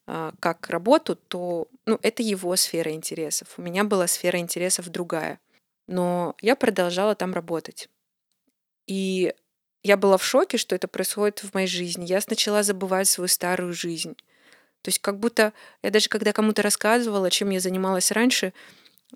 а, 0.06 0.34
как 0.40 0.70
работу, 0.70 1.16
то 1.16 1.68
ну, 1.86 2.00
это 2.02 2.22
его 2.22 2.56
сфера 2.56 2.92
интересов. 2.92 3.54
У 3.58 3.62
меня 3.62 3.84
была 3.84 4.08
сфера 4.08 4.40
интересов 4.40 4.90
другая. 4.90 5.40
Но 5.88 6.36
я 6.42 6.56
продолжала 6.56 7.16
там 7.16 7.34
работать. 7.34 7.90
И 8.88 9.34
я 9.84 9.98
была 9.98 10.18
в 10.18 10.24
шоке, 10.24 10.58
что 10.58 10.76
это 10.76 10.88
происходит 10.88 11.40
в 11.40 11.54
моей 11.54 11.68
жизни. 11.68 12.06
Я 12.06 12.20
начала 12.28 12.64
забывать 12.64 13.08
свою 13.08 13.28
старую 13.28 13.74
жизнь. 13.74 14.18
То 14.82 14.90
есть 14.90 15.00
как 15.00 15.20
будто 15.20 15.54
я 15.84 15.92
даже 15.92 16.10
когда 16.10 16.34
кому-то 16.34 16.62
рассказывала, 16.62 17.30
чем 17.30 17.50
я 17.50 17.60
занималась 17.60 18.12
раньше, 18.12 18.54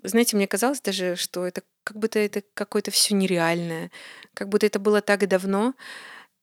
знаете, 0.02 0.36
мне 0.36 0.46
казалось 0.46 0.80
даже, 0.80 1.16
что 1.16 1.46
это 1.46 1.62
как 1.84 1.96
будто 1.98 2.18
это 2.18 2.42
какое-то 2.54 2.90
все 2.90 3.14
нереальное, 3.14 3.90
как 4.34 4.48
будто 4.48 4.66
это 4.66 4.78
было 4.78 5.00
так 5.00 5.26
давно. 5.28 5.74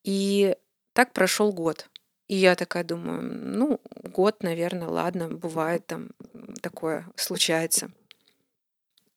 И 0.03 0.55
так 0.93 1.13
прошел 1.13 1.51
год. 1.51 1.89
И 2.27 2.35
я 2.35 2.55
такая 2.55 2.83
думаю, 2.83 3.21
ну, 3.21 3.81
год, 4.03 4.41
наверное, 4.41 4.87
ладно, 4.87 5.27
бывает 5.27 5.85
там 5.85 6.11
такое, 6.61 7.07
случается. 7.15 7.91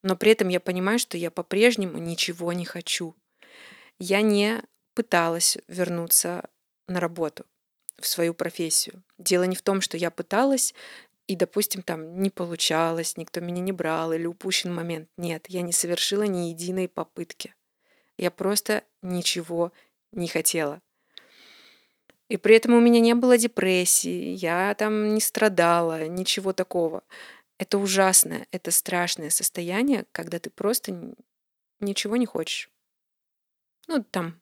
Но 0.02 0.16
при 0.16 0.32
этом 0.32 0.48
я 0.48 0.60
понимаю, 0.60 0.98
что 0.98 1.16
я 1.16 1.30
по-прежнему 1.30 1.98
ничего 1.98 2.52
не 2.52 2.64
хочу. 2.64 3.14
Я 3.98 4.20
не 4.20 4.62
пыталась 4.94 5.58
вернуться 5.68 6.48
на 6.88 7.00
работу, 7.00 7.46
в 8.04 8.08
свою 8.08 8.34
профессию. 8.34 9.02
Дело 9.18 9.44
не 9.44 9.56
в 9.56 9.62
том, 9.62 9.80
что 9.80 9.96
я 9.96 10.10
пыталась, 10.10 10.74
и, 11.26 11.36
допустим, 11.36 11.82
там 11.82 12.20
не 12.20 12.30
получалось, 12.30 13.16
никто 13.16 13.40
меня 13.40 13.62
не 13.62 13.72
брал 13.72 14.12
или 14.12 14.26
упущен 14.26 14.72
момент. 14.72 15.08
Нет, 15.16 15.46
я 15.48 15.62
не 15.62 15.72
совершила 15.72 16.24
ни 16.24 16.48
единой 16.48 16.86
попытки. 16.86 17.54
Я 18.18 18.30
просто 18.30 18.84
ничего 19.02 19.72
не 20.12 20.28
хотела. 20.28 20.82
И 22.28 22.36
при 22.36 22.56
этом 22.56 22.74
у 22.74 22.80
меня 22.80 23.00
не 23.00 23.14
было 23.14 23.38
депрессии, 23.38 24.34
я 24.34 24.74
там 24.74 25.14
не 25.14 25.20
страдала, 25.20 26.08
ничего 26.08 26.52
такого. 26.52 27.02
Это 27.58 27.78
ужасное, 27.78 28.46
это 28.50 28.70
страшное 28.70 29.30
состояние, 29.30 30.06
когда 30.12 30.38
ты 30.38 30.50
просто 30.50 31.14
ничего 31.80 32.16
не 32.16 32.26
хочешь. 32.26 32.70
Ну, 33.86 34.02
там, 34.10 34.40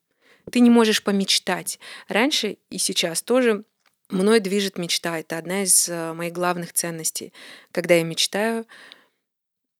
ты 0.50 0.60
не 0.60 0.70
можешь 0.70 1.02
помечтать. 1.02 1.78
Раньше 2.08 2.58
и 2.70 2.78
сейчас 2.78 3.22
тоже 3.22 3.64
мной 4.10 4.40
движет 4.40 4.78
мечта. 4.78 5.18
Это 5.18 5.38
одна 5.38 5.62
из 5.62 5.88
э, 5.88 6.12
моих 6.12 6.32
главных 6.32 6.72
ценностей. 6.72 7.32
Когда 7.72 7.94
я 7.94 8.04
мечтаю, 8.04 8.66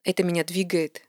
это 0.05 0.25
меня 0.25 0.45
двигает, 0.45 1.03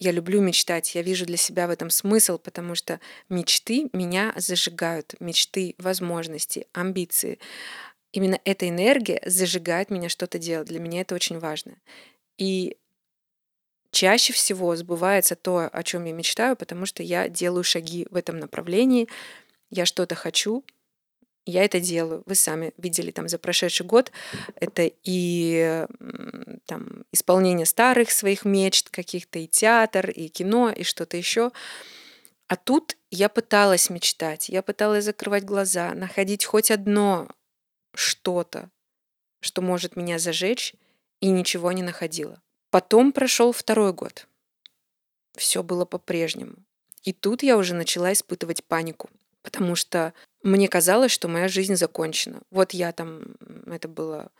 я 0.00 0.12
люблю 0.12 0.40
мечтать, 0.40 0.94
я 0.94 1.02
вижу 1.02 1.26
для 1.26 1.36
себя 1.36 1.66
в 1.66 1.70
этом 1.70 1.90
смысл, 1.90 2.38
потому 2.38 2.74
что 2.74 3.00
мечты 3.28 3.90
меня 3.92 4.32
зажигают, 4.36 5.14
мечты, 5.18 5.74
возможности, 5.78 6.68
амбиции. 6.72 7.38
Именно 8.12 8.40
эта 8.44 8.68
энергия 8.68 9.20
зажигает 9.26 9.90
меня 9.90 10.08
что-то 10.08 10.38
делать. 10.38 10.68
Для 10.68 10.78
меня 10.78 11.00
это 11.00 11.14
очень 11.14 11.38
важно. 11.38 11.76
И 12.38 12.76
чаще 13.90 14.32
всего 14.32 14.74
сбывается 14.76 15.36
то, 15.36 15.68
о 15.72 15.82
чем 15.82 16.04
я 16.04 16.12
мечтаю, 16.12 16.56
потому 16.56 16.86
что 16.86 17.02
я 17.02 17.28
делаю 17.28 17.64
шаги 17.64 18.06
в 18.10 18.16
этом 18.16 18.38
направлении, 18.38 19.08
я 19.70 19.86
что-то 19.86 20.14
хочу, 20.14 20.64
я 21.50 21.64
это 21.64 21.80
делаю. 21.80 22.22
Вы 22.26 22.34
сами 22.34 22.74
видели 22.76 23.10
там 23.10 23.26
за 23.26 23.38
прошедший 23.38 23.86
год. 23.86 24.12
Это 24.56 24.90
и 25.02 25.86
там, 26.66 27.04
исполнение 27.10 27.64
старых 27.64 28.10
своих 28.10 28.44
мечт 28.44 28.90
каких-то, 28.90 29.38
и 29.38 29.46
театр, 29.46 30.10
и 30.10 30.28
кино, 30.28 30.70
и 30.70 30.82
что-то 30.82 31.16
еще. 31.16 31.50
А 32.48 32.56
тут 32.56 32.98
я 33.10 33.30
пыталась 33.30 33.88
мечтать, 33.88 34.50
я 34.50 34.62
пыталась 34.62 35.06
закрывать 35.06 35.44
глаза, 35.44 35.94
находить 35.94 36.44
хоть 36.44 36.70
одно 36.70 37.28
что-то, 37.94 38.70
что 39.40 39.62
может 39.62 39.96
меня 39.96 40.18
зажечь, 40.18 40.74
и 41.20 41.30
ничего 41.30 41.72
не 41.72 41.82
находила. 41.82 42.42
Потом 42.70 43.12
прошел 43.12 43.52
второй 43.52 43.92
год. 43.92 44.26
Все 45.36 45.62
было 45.62 45.84
по-прежнему. 45.84 46.56
И 47.02 47.12
тут 47.12 47.42
я 47.42 47.56
уже 47.56 47.74
начала 47.74 48.12
испытывать 48.12 48.64
панику, 48.64 49.08
потому 49.42 49.74
что 49.74 50.12
мне 50.42 50.68
казалось, 50.68 51.12
что 51.12 51.28
моя 51.28 51.48
жизнь 51.48 51.76
закончена. 51.76 52.42
Вот 52.50 52.72
я 52.72 52.92
там, 52.92 53.36
это 53.66 53.88
было 53.88 54.30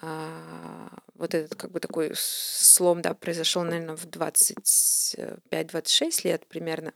а, 0.00 0.90
вот 1.14 1.34
этот 1.34 1.56
как 1.56 1.72
бы 1.72 1.80
такой 1.80 2.12
слом, 2.14 3.02
да, 3.02 3.14
произошел, 3.14 3.64
наверное, 3.64 3.96
в 3.96 4.06
25-26 4.06 6.20
лет 6.24 6.46
примерно. 6.46 6.92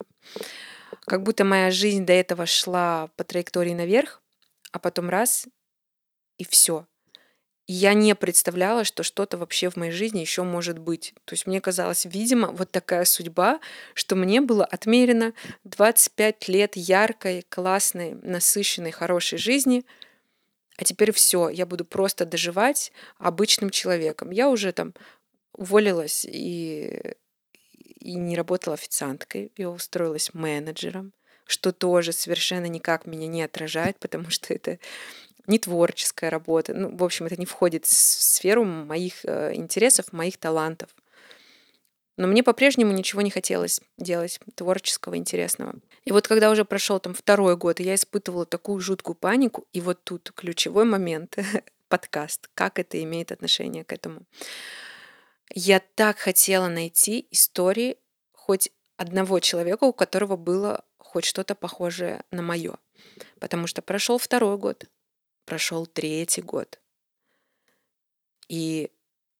Как 1.00 1.22
будто 1.22 1.44
моя 1.44 1.70
жизнь 1.70 2.06
до 2.06 2.12
этого 2.12 2.46
шла 2.46 3.08
по 3.16 3.24
траектории 3.24 3.74
наверх, 3.74 4.22
а 4.70 4.78
потом 4.78 5.10
раз 5.10 5.48
и 6.38 6.44
все 6.44 6.86
я 7.66 7.95
не 7.95 8.14
представляла, 8.14 8.85
что 8.85 9.02
что-то 9.02 9.38
вообще 9.38 9.71
в 9.71 9.76
моей 9.76 9.92
жизни 9.92 10.19
еще 10.19 10.42
может 10.42 10.78
быть. 10.78 11.14
То 11.25 11.35
есть 11.35 11.47
мне 11.47 11.61
казалось, 11.61 12.04
видимо, 12.04 12.49
вот 12.49 12.71
такая 12.71 13.04
судьба, 13.04 13.61
что 13.95 14.16
мне 14.16 14.40
было 14.40 14.64
отмерено 14.64 15.33
25 15.64 16.49
лет 16.49 16.76
яркой, 16.76 17.47
классной, 17.49 18.14
насыщенной, 18.23 18.90
хорошей 18.90 19.38
жизни, 19.38 19.85
а 20.76 20.85
теперь 20.85 21.12
все, 21.12 21.49
я 21.49 21.66
буду 21.66 21.85
просто 21.85 22.25
доживать 22.25 22.92
обычным 23.19 23.71
человеком. 23.71 24.31
Я 24.31 24.49
уже 24.49 24.73
там 24.73 24.95
уволилась 25.52 26.25
и, 26.25 27.14
и 28.00 28.14
не 28.14 28.37
работала 28.37 28.75
официанткой, 28.75 29.52
я 29.57 29.71
устроилась 29.71 30.35
менеджером, 30.35 31.12
что 31.47 31.73
тоже 31.73 32.12
совершенно 32.12 32.66
никак 32.66 33.07
меня 33.07 33.28
не 33.28 33.42
отражает, 33.42 33.99
потому 33.99 34.31
что 34.31 34.52
это 34.54 34.78
не 35.46 35.58
творческая 35.58 36.30
работа. 36.30 36.75
Ну, 36.75 36.96
в 36.96 37.02
общем, 37.04 37.26
это 37.26 37.37
не 37.37 37.46
входит 37.46 37.84
в 37.84 37.92
сферу 37.92 38.64
моих 38.64 39.25
э, 39.25 39.54
интересов, 39.54 40.12
моих 40.12 40.38
талантов. 40.38 40.90
Но 42.16 42.26
мне 42.26 42.42
по-прежнему 42.42 42.92
ничего 42.92 43.22
не 43.22 43.30
хотелось 43.30 43.80
делать 43.96 44.38
творческого, 44.54 45.16
интересного. 45.16 45.75
И 46.04 46.12
вот 46.12 46.28
когда 46.28 46.50
уже 46.50 46.64
прошел 46.64 47.00
там 47.00 47.14
второй 47.14 47.56
год, 47.56 47.80
я 47.80 47.94
испытывала 47.94 48.44
такую 48.44 48.80
жуткую 48.80 49.14
панику, 49.14 49.66
и 49.72 49.80
вот 49.80 50.04
тут 50.04 50.30
ключевой 50.34 50.84
момент, 50.84 51.38
подкаст, 51.88 52.49
как 52.54 52.78
это 52.78 53.02
имеет 53.02 53.32
отношение 53.32 53.84
к 53.84 53.92
этому. 53.92 54.22
Я 55.54 55.80
так 55.94 56.18
хотела 56.18 56.68
найти 56.68 57.26
истории 57.30 57.99
хоть 58.32 58.70
одного 58.96 59.40
человека, 59.40 59.84
у 59.84 59.92
которого 59.92 60.37
было 60.37 60.84
хоть 60.99 61.25
что-то 61.25 61.54
похожее 61.54 62.22
на 62.30 62.42
мое. 62.42 62.76
Потому 63.40 63.66
что 63.66 63.82
прошел 63.82 64.18
второй 64.18 64.56
год, 64.56 64.87
прошел 65.44 65.87
третий 65.87 66.42
год. 66.42 66.78
И 68.49 68.90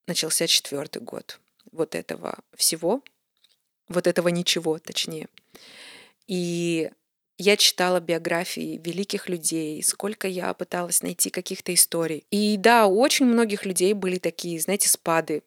начался 0.07 0.47
четвертый 0.47 1.03
год 1.03 1.39
вот 1.71 1.95
этого 1.95 2.39
всего, 2.55 3.03
вот 3.89 4.07
этого 4.07 4.29
ничего, 4.29 4.79
точнее. 4.79 5.29
И 6.27 6.91
я 7.39 7.57
читала 7.57 8.01
биографии 8.01 8.81
великих 8.85 9.29
людей, 9.29 9.83
сколько 9.83 10.29
я 10.29 10.53
пыталась 10.55 11.03
найти 11.03 11.31
каких-то 11.31 11.75
историй. 11.75 12.25
И 12.31 12.57
да, 12.57 12.87
у 12.87 13.01
очень 13.01 13.27
многих 13.27 13.65
людей 13.67 13.95
были 13.95 14.19
такие, 14.19 14.61
знаете, 14.61 14.89
спады. 14.89 15.43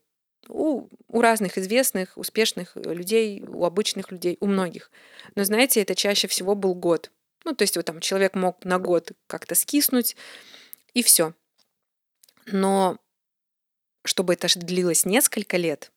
У, 0.48 0.88
у 1.08 1.22
разных 1.22 1.58
известных, 1.58 2.18
успешных 2.18 2.76
людей, 2.76 3.42
у 3.42 3.66
обычных 3.66 4.12
людей, 4.12 4.38
у 4.40 4.48
многих. 4.48 4.92
Но 5.36 5.44
знаете, 5.44 5.82
это 5.82 5.96
чаще 5.96 6.28
всего 6.28 6.54
был 6.54 6.76
год. 6.76 7.12
Ну, 7.46 7.54
то 7.56 7.62
есть 7.62 7.78
вот 7.78 7.86
там 7.86 8.00
человек 8.00 8.36
мог 8.36 8.66
на 8.66 8.80
год 8.80 9.12
как-то 9.28 9.56
скиснуть, 9.56 10.16
и 10.94 11.04
все. 11.04 11.34
Но 12.48 12.98
чтобы 14.04 14.34
это 14.34 14.48
длилось 14.60 15.06
несколько 15.06 15.58
лет, 15.58 15.92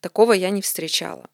такого 0.00 0.32
я 0.32 0.50
не 0.50 0.60
встречала. 0.60 1.30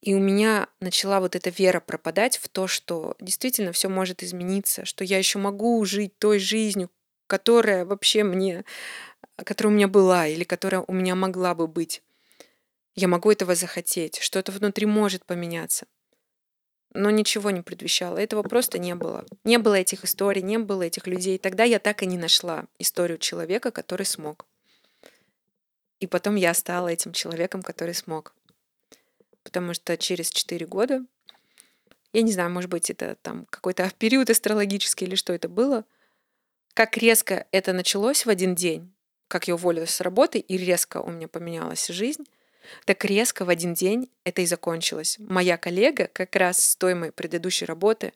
И 0.00 0.14
у 0.14 0.20
меня 0.20 0.68
начала 0.78 1.20
вот 1.20 1.34
эта 1.34 1.50
вера 1.50 1.80
пропадать 1.80 2.38
в 2.38 2.48
то, 2.48 2.68
что 2.68 3.16
действительно 3.20 3.72
все 3.72 3.88
может 3.88 4.22
измениться, 4.22 4.84
что 4.84 5.02
я 5.02 5.18
еще 5.18 5.38
могу 5.38 5.84
жить 5.84 6.16
той 6.18 6.38
жизнью, 6.38 6.90
которая 7.26 7.84
вообще 7.84 8.22
мне, 8.22 8.64
которая 9.36 9.72
у 9.72 9.76
меня 9.76 9.88
была 9.88 10.28
или 10.28 10.44
которая 10.44 10.84
у 10.86 10.92
меня 10.92 11.16
могла 11.16 11.54
бы 11.54 11.66
быть. 11.66 12.02
Я 12.94 13.08
могу 13.08 13.32
этого 13.32 13.54
захотеть, 13.54 14.18
что-то 14.18 14.52
внутри 14.52 14.86
может 14.86 15.24
поменяться. 15.24 15.86
Но 16.96 17.10
ничего 17.10 17.50
не 17.50 17.62
предвещало. 17.62 18.18
Этого 18.18 18.42
просто 18.42 18.78
не 18.78 18.94
было. 18.94 19.24
Не 19.44 19.58
было 19.58 19.74
этих 19.74 20.04
историй, 20.04 20.42
не 20.42 20.58
было 20.58 20.82
этих 20.82 21.06
людей. 21.06 21.38
Тогда 21.38 21.64
я 21.64 21.78
так 21.78 22.02
и 22.02 22.06
не 22.06 22.18
нашла 22.18 22.66
историю 22.78 23.18
человека, 23.18 23.70
который 23.70 24.06
смог. 24.06 24.46
И 26.00 26.06
потом 26.06 26.34
я 26.34 26.52
стала 26.54 26.88
этим 26.88 27.12
человеком, 27.12 27.62
который 27.62 27.94
смог. 27.94 28.34
Потому 29.42 29.74
что 29.74 29.96
через 29.96 30.30
4 30.30 30.66
года, 30.66 31.04
я 32.12 32.22
не 32.22 32.32
знаю, 32.32 32.50
может 32.50 32.70
быть, 32.70 32.90
это 32.90 33.16
там 33.22 33.46
какой-то 33.50 33.90
период 33.98 34.30
астрологический 34.30 35.06
или 35.06 35.14
что 35.14 35.32
это 35.32 35.48
было, 35.48 35.84
как 36.74 36.96
резко 36.96 37.46
это 37.52 37.72
началось 37.72 38.26
в 38.26 38.30
один 38.30 38.54
день, 38.54 38.92
как 39.28 39.48
я 39.48 39.54
уволилась 39.54 39.90
с 39.90 40.00
работы, 40.00 40.38
и 40.38 40.56
резко 40.56 41.00
у 41.00 41.10
меня 41.10 41.28
поменялась 41.28 41.86
жизнь, 41.86 42.26
так 42.84 43.04
резко 43.04 43.44
в 43.44 43.48
один 43.48 43.74
день 43.74 44.10
это 44.24 44.42
и 44.42 44.46
закончилось. 44.46 45.16
Моя 45.18 45.56
коллега 45.56 46.08
как 46.12 46.34
раз 46.36 46.58
с 46.58 46.76
той 46.76 46.94
моей 46.94 47.12
предыдущей 47.12 47.64
работы 47.64 48.12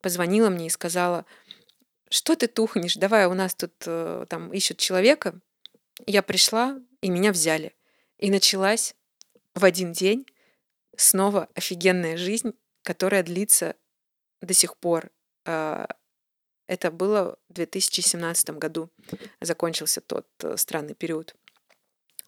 позвонила 0.00 0.50
мне 0.50 0.66
и 0.66 0.70
сказала, 0.70 1.24
что 2.10 2.36
ты 2.36 2.46
тухнешь, 2.46 2.96
давай, 2.96 3.26
у 3.26 3.34
нас 3.34 3.54
тут 3.54 3.72
э, 3.86 4.26
там 4.28 4.52
ищут 4.52 4.78
человека. 4.78 5.40
Я 6.06 6.22
пришла, 6.22 6.78
и 7.00 7.10
меня 7.10 7.32
взяли. 7.32 7.74
И 8.18 8.30
началась 8.30 8.94
в 9.54 9.64
один 9.64 9.92
день 9.92 10.26
снова 10.96 11.48
офигенная 11.54 12.16
жизнь, 12.16 12.54
которая 12.82 13.22
длится 13.22 13.76
до 14.40 14.54
сих 14.54 14.76
пор. 14.76 15.10
А, 15.44 15.88
это 16.66 16.90
было 16.90 17.38
в 17.48 17.54
2017 17.54 18.50
году. 18.50 18.90
Закончился 19.40 20.00
тот 20.00 20.26
э, 20.42 20.56
странный 20.56 20.94
период 20.94 21.34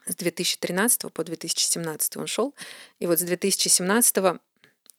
с 0.06 0.14
2013 0.14 1.12
по 1.12 1.24
2017 1.24 2.16
он 2.16 2.26
шел. 2.26 2.54
И 2.98 3.06
вот 3.06 3.18
с 3.18 3.22
2017 3.22 4.16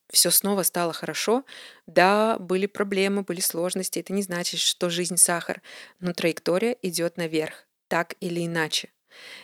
все 0.10 0.32
снова 0.32 0.64
стало 0.64 0.94
хорошо. 0.94 1.44
Да, 1.86 2.38
были 2.40 2.66
проблемы, 2.66 3.24
были 3.24 3.40
сложности. 3.40 4.00
Это 4.00 4.14
не 4.14 4.22
значит, 4.22 4.60
что 4.60 4.90
жизнь 4.90 5.18
сахар, 5.18 5.62
но 6.00 6.14
траектория 6.14 6.78
идет 6.82 7.18
наверх, 7.18 7.68
так 7.88 8.16
или 8.20 8.46
иначе. 8.46 8.90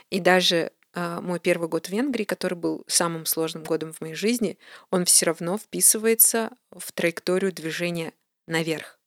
И 0.10 0.20
даже 0.20 0.72
э, 0.94 1.20
мой 1.22 1.40
первый 1.40 1.68
год 1.68 1.88
в 1.88 1.90
Венгрии, 1.90 2.24
который 2.24 2.58
был 2.58 2.84
самым 2.88 3.26
сложным 3.26 3.64
годом 3.64 3.94
в 3.94 4.02
моей 4.02 4.16
жизни, 4.16 4.58
он 4.92 5.06
все 5.06 5.26
равно 5.26 5.58
вписывается 5.58 6.52
в 6.72 6.92
траекторию 6.92 7.52
движения 7.52 8.14
наверх. 8.48 9.00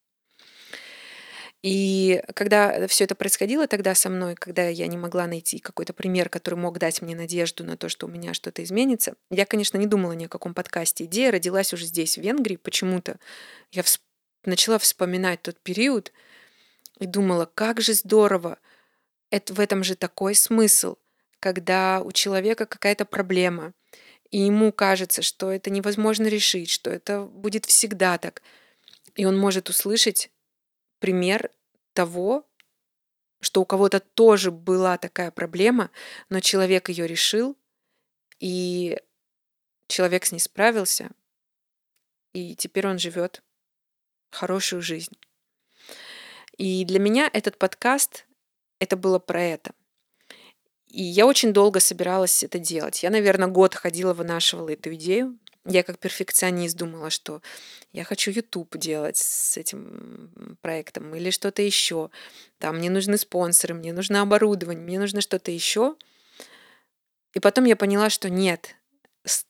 И 1.66 2.22
когда 2.36 2.86
все 2.86 3.02
это 3.02 3.16
происходило 3.16 3.66
тогда 3.66 3.96
со 3.96 4.08
мной, 4.08 4.36
когда 4.36 4.68
я 4.68 4.86
не 4.86 4.96
могла 4.96 5.26
найти 5.26 5.58
какой-то 5.58 5.92
пример, 5.92 6.28
который 6.28 6.54
мог 6.54 6.78
дать 6.78 7.02
мне 7.02 7.16
надежду 7.16 7.64
на 7.64 7.76
то, 7.76 7.88
что 7.88 8.06
у 8.06 8.08
меня 8.08 8.34
что-то 8.34 8.62
изменится, 8.62 9.16
я, 9.30 9.46
конечно, 9.46 9.76
не 9.76 9.86
думала 9.86 10.12
ни 10.12 10.26
о 10.26 10.28
каком 10.28 10.54
подкасте. 10.54 11.06
Идея 11.06 11.32
родилась 11.32 11.72
уже 11.72 11.86
здесь, 11.86 12.18
в 12.18 12.20
Венгрии, 12.22 12.54
почему-то. 12.54 13.18
Я 13.72 13.82
всп... 13.82 14.00
начала 14.44 14.78
вспоминать 14.78 15.42
тот 15.42 15.58
период 15.58 16.12
и 17.00 17.06
думала, 17.06 17.50
как 17.52 17.80
же 17.80 17.94
здорово, 17.94 18.60
это, 19.30 19.52
в 19.52 19.58
этом 19.58 19.82
же 19.82 19.96
такой 19.96 20.36
смысл, 20.36 20.94
когда 21.40 22.00
у 22.00 22.12
человека 22.12 22.66
какая-то 22.66 23.04
проблема, 23.04 23.72
и 24.30 24.38
ему 24.38 24.70
кажется, 24.70 25.20
что 25.20 25.50
это 25.50 25.70
невозможно 25.70 26.28
решить, 26.28 26.70
что 26.70 26.92
это 26.92 27.22
будет 27.22 27.64
всегда 27.64 28.18
так. 28.18 28.40
И 29.16 29.24
он 29.24 29.36
может 29.36 29.68
услышать 29.68 30.30
пример 31.00 31.50
того, 31.96 32.46
что 33.40 33.62
у 33.62 33.64
кого-то 33.64 34.00
тоже 34.00 34.50
была 34.50 34.98
такая 34.98 35.30
проблема, 35.30 35.90
но 36.28 36.40
человек 36.40 36.88
ее 36.88 37.06
решил, 37.06 37.56
и 38.38 38.98
человек 39.88 40.26
с 40.26 40.32
ней 40.32 40.38
справился, 40.38 41.10
и 42.32 42.54
теперь 42.54 42.86
он 42.86 42.98
живет 42.98 43.42
хорошую 44.30 44.82
жизнь. 44.82 45.16
И 46.58 46.84
для 46.84 46.98
меня 46.98 47.30
этот 47.32 47.58
подкаст, 47.58 48.26
это 48.78 48.96
было 48.96 49.18
про 49.18 49.42
это. 49.42 49.72
И 50.86 51.02
я 51.02 51.26
очень 51.26 51.52
долго 51.52 51.80
собиралась 51.80 52.42
это 52.42 52.58
делать. 52.58 53.02
Я, 53.02 53.10
наверное, 53.10 53.48
год 53.48 53.74
ходила, 53.74 54.14
вынашивала 54.14 54.70
эту 54.70 54.94
идею. 54.94 55.38
Я 55.68 55.82
как 55.82 55.98
перфекционист 55.98 56.76
думала, 56.76 57.10
что 57.10 57.42
я 57.92 58.04
хочу 58.04 58.30
YouTube 58.30 58.76
делать 58.76 59.16
с 59.16 59.56
этим 59.56 60.58
проектом 60.60 61.14
или 61.14 61.30
что-то 61.30 61.62
еще. 61.62 62.10
Там 62.58 62.78
мне 62.78 62.88
нужны 62.88 63.18
спонсоры, 63.18 63.74
мне 63.74 63.92
нужно 63.92 64.22
оборудование, 64.22 64.84
мне 64.84 64.98
нужно 64.98 65.20
что-то 65.20 65.50
еще. 65.50 65.96
И 67.34 67.40
потом 67.40 67.64
я 67.64 67.76
поняла, 67.76 68.10
что 68.10 68.30
нет, 68.30 68.76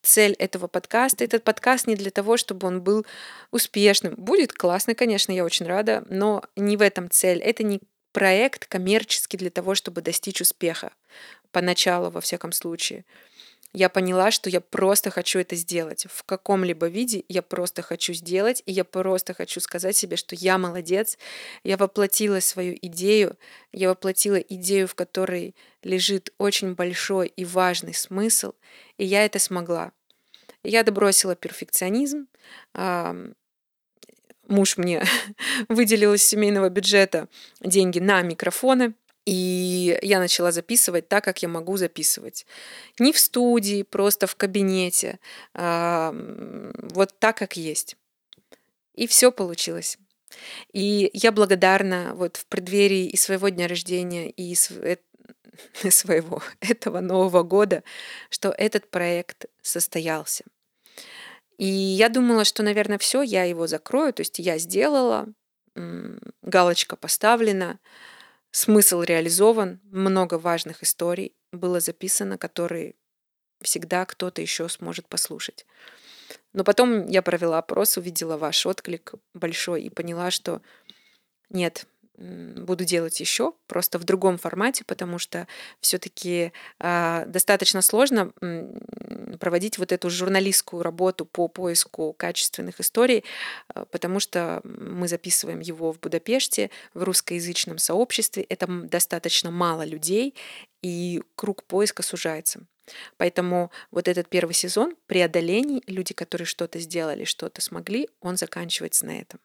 цель 0.02 0.32
этого 0.34 0.66
подкаста. 0.68 1.24
Этот 1.24 1.44
подкаст 1.44 1.86
не 1.86 1.96
для 1.96 2.10
того, 2.10 2.36
чтобы 2.36 2.66
он 2.66 2.82
был 2.82 3.06
успешным. 3.50 4.14
Будет 4.16 4.52
классно, 4.52 4.94
конечно, 4.94 5.32
я 5.32 5.44
очень 5.44 5.66
рада, 5.66 6.04
но 6.08 6.42
не 6.56 6.76
в 6.76 6.82
этом 6.82 7.10
цель. 7.10 7.40
Это 7.40 7.62
не 7.62 7.80
проект 8.12 8.66
коммерческий 8.66 9.36
для 9.36 9.50
того, 9.50 9.74
чтобы 9.74 10.00
достичь 10.00 10.40
успеха. 10.40 10.92
Поначалу, 11.50 12.10
во 12.10 12.20
всяком 12.20 12.52
случае 12.52 13.04
я 13.76 13.90
поняла, 13.90 14.30
что 14.30 14.48
я 14.48 14.62
просто 14.62 15.10
хочу 15.10 15.38
это 15.38 15.54
сделать. 15.54 16.06
В 16.10 16.24
каком-либо 16.24 16.86
виде 16.86 17.24
я 17.28 17.42
просто 17.42 17.82
хочу 17.82 18.14
сделать, 18.14 18.62
и 18.64 18.72
я 18.72 18.84
просто 18.84 19.34
хочу 19.34 19.60
сказать 19.60 19.94
себе, 19.94 20.16
что 20.16 20.34
я 20.34 20.56
молодец, 20.56 21.18
я 21.62 21.76
воплотила 21.76 22.40
свою 22.40 22.74
идею, 22.80 23.36
я 23.72 23.90
воплотила 23.90 24.36
идею, 24.36 24.88
в 24.88 24.94
которой 24.94 25.54
лежит 25.82 26.32
очень 26.38 26.72
большой 26.74 27.26
и 27.26 27.44
важный 27.44 27.92
смысл, 27.92 28.54
и 28.96 29.04
я 29.04 29.26
это 29.26 29.38
смогла. 29.38 29.92
Я 30.62 30.82
добросила 30.82 31.36
перфекционизм, 31.36 32.28
муж 34.48 34.78
мне 34.78 35.04
выделил 35.68 36.14
из 36.14 36.24
семейного 36.24 36.70
бюджета 36.70 37.28
деньги 37.60 37.98
на 37.98 38.22
микрофоны– 38.22 38.94
и 39.26 39.98
я 40.02 40.20
начала 40.20 40.52
записывать 40.52 41.08
так, 41.08 41.24
как 41.24 41.42
я 41.42 41.48
могу 41.48 41.76
записывать. 41.76 42.46
Не 43.00 43.12
в 43.12 43.18
студии, 43.18 43.82
просто 43.82 44.28
в 44.28 44.36
кабинете. 44.36 45.18
А, 45.52 46.14
вот 46.92 47.18
так, 47.18 47.36
как 47.36 47.56
есть. 47.56 47.96
И 48.94 49.08
все 49.08 49.32
получилось. 49.32 49.98
И 50.72 51.10
я 51.12 51.32
благодарна 51.32 52.12
вот 52.14 52.36
в 52.36 52.46
преддверии 52.46 53.06
и 53.06 53.16
своего 53.16 53.48
дня 53.48 53.66
рождения, 53.66 54.30
и 54.30 54.54
э, 54.70 54.96
своего 55.90 56.40
этого 56.60 57.00
Нового 57.00 57.42
года, 57.42 57.82
что 58.30 58.54
этот 58.56 58.90
проект 58.90 59.46
состоялся. 59.60 60.44
И 61.58 61.66
я 61.66 62.10
думала, 62.10 62.44
что, 62.44 62.62
наверное, 62.62 62.98
все, 62.98 63.22
я 63.22 63.42
его 63.42 63.66
закрою, 63.66 64.12
то 64.12 64.20
есть 64.20 64.38
я 64.38 64.58
сделала, 64.58 65.26
галочка 66.42 66.96
поставлена, 66.96 67.78
смысл 68.56 69.02
реализован, 69.02 69.80
много 69.84 70.38
важных 70.38 70.82
историй 70.82 71.36
было 71.52 71.78
записано, 71.78 72.38
которые 72.38 72.94
всегда 73.60 74.06
кто-то 74.06 74.40
еще 74.40 74.70
сможет 74.70 75.08
послушать. 75.08 75.66
Но 76.54 76.64
потом 76.64 77.06
я 77.06 77.20
провела 77.20 77.58
опрос, 77.58 77.98
увидела 77.98 78.38
ваш 78.38 78.64
отклик 78.64 79.12
большой 79.34 79.82
и 79.82 79.90
поняла, 79.90 80.30
что 80.30 80.62
нет, 81.50 81.86
буду 82.18 82.84
делать 82.84 83.20
еще, 83.20 83.52
просто 83.66 83.98
в 83.98 84.04
другом 84.04 84.38
формате, 84.38 84.84
потому 84.86 85.18
что 85.18 85.46
все-таки 85.80 86.44
э, 86.44 86.50
а, 86.78 87.24
достаточно 87.26 87.82
сложно 87.82 88.32
проводить 89.38 89.78
вот 89.78 89.92
эту 89.92 90.08
журналистскую 90.08 90.82
работу 90.82 91.26
по 91.26 91.48
поиску 91.48 92.12
качественных 92.14 92.80
историй, 92.80 93.24
э, 93.74 93.84
потому 93.90 94.20
что 94.20 94.60
мы 94.64 95.08
записываем 95.08 95.60
его 95.60 95.92
в 95.92 96.00
Будапеште, 96.00 96.70
в 96.94 97.02
русскоязычном 97.02 97.78
сообществе. 97.78 98.42
Это 98.44 98.66
достаточно 98.66 99.50
мало 99.50 99.84
людей, 99.84 100.34
и 100.82 101.22
круг 101.34 101.64
поиска 101.64 102.02
сужается. 102.02 102.66
Поэтому 103.16 103.70
вот 103.90 104.08
этот 104.08 104.28
первый 104.28 104.52
сезон 104.52 104.96
преодолений, 105.06 105.82
люди, 105.86 106.14
которые 106.14 106.46
что-то 106.46 106.78
сделали, 106.78 107.24
что-то 107.24 107.60
смогли, 107.60 108.08
он 108.20 108.36
заканчивается 108.36 109.06
на 109.06 109.18
этом. 109.20 109.40